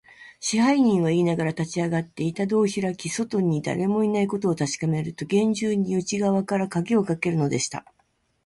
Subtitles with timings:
[0.39, 7.85] 支配人はいいながら、立ちあがって、板戸をひらき、外にだれもいないことをたしかめると、げんじゅうに内がわからかぎをかけるのでした。